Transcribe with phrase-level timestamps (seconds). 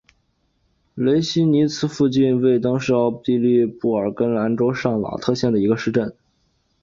[0.95, 6.15] 雷希尼茨附近魏登是奥地利布尔根兰州上瓦特县的一个市镇。